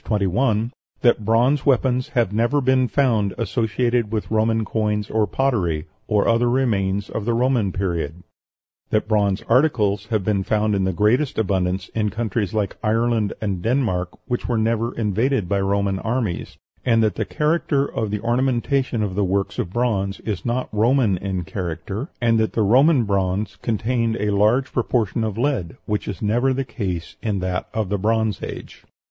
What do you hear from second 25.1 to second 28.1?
of lead, which is never the case in that of the